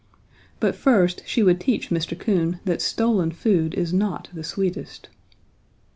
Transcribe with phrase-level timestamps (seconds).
[0.59, 2.17] But first she would teach Mr.
[2.17, 5.09] Coon that stolen food is not the sweetest.